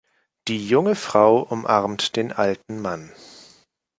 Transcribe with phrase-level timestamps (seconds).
[0.47, 3.11] Die junge Frau umarmt den alten Mann.